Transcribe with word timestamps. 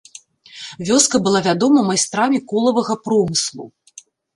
Вёска 0.89 1.21
была 1.29 1.43
вядома 1.49 1.85
майстрамі 1.93 2.43
колавага 2.55 3.01
промыслу. 3.07 3.75